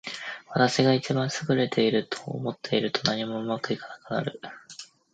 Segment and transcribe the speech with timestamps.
[0.49, 4.41] 私が一番優れていると思っていると、何もうまくいかなくなる。